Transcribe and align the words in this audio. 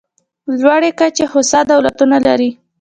لوړې 0.61 0.91
کچې 0.99 1.25
هوسا 1.31 1.59
دولتونه 1.71 2.17
لري. 2.27 2.49